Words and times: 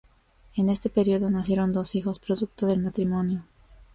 En 0.55 0.71
este 0.71 0.89
período 0.89 1.29
nacieron 1.29 1.73
dos 1.73 1.93
hijos 1.93 2.17
producto 2.17 2.65
del 2.65 2.79
matrimonio. 2.79 3.45